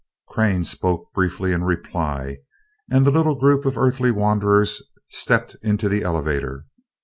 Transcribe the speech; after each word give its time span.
]Crane 0.31 0.63
spoke 0.63 1.13
briefly 1.13 1.51
in 1.53 1.63
reply 1.63 2.39
and 2.89 3.05
the 3.05 3.11
little 3.11 3.35
group 3.35 3.65
of 3.67 3.77
Earthly 3.77 4.09
wanderers 4.09 4.81
stepped 5.11 5.55
into 5.61 5.89
the 5.89 6.01
elevator. 6.01 6.65